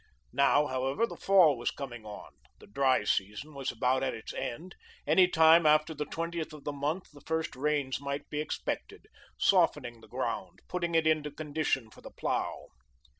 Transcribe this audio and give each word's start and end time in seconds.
Now, 0.33 0.65
however, 0.65 1.05
the 1.05 1.15
fall 1.15 1.55
was 1.55 1.69
coming 1.69 2.05
on, 2.07 2.31
the 2.57 2.65
dry 2.65 3.03
season 3.03 3.53
was 3.53 3.71
about 3.71 4.01
at 4.01 4.15
its 4.15 4.33
end; 4.33 4.73
any 5.05 5.27
time 5.27 5.67
after 5.67 5.93
the 5.93 6.05
twentieth 6.07 6.53
of 6.53 6.63
the 6.63 6.71
month 6.73 7.11
the 7.13 7.21
first 7.21 7.55
rains 7.55 8.01
might 8.01 8.27
be 8.27 8.41
expected, 8.41 9.05
softening 9.37 10.01
the 10.01 10.07
ground, 10.07 10.63
putting 10.67 10.95
it 10.95 11.05
into 11.05 11.29
condition 11.29 11.91
for 11.91 12.01
the 12.01 12.09
plough. 12.09 12.69